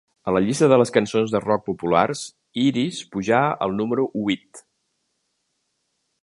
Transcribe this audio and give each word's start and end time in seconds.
A 0.29 0.31
la 0.35 0.39
llista 0.43 0.69
de 0.71 0.77
les 0.81 0.91
cançons 0.95 1.33
de 1.35 1.41
rock 1.43 1.67
populars, 1.67 2.23
"Iris" 2.63 3.03
pujà 3.17 3.43
al 3.67 3.77
número 3.83 4.07
huit. 4.23 4.65